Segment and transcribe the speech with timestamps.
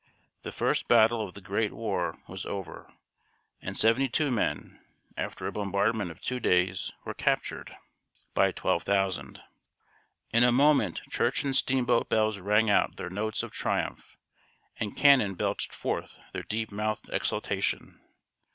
[0.41, 2.91] The first battle of the Great War was over,
[3.61, 4.83] and seventy two men,
[5.15, 7.75] after a bombardment of two days, were captured
[8.33, 9.43] by twelve thousand!
[10.33, 14.17] In a moment church and steamboat bells rang out their notes of triumph,
[14.79, 17.99] and cannon belched forth their deep mouthed exultation.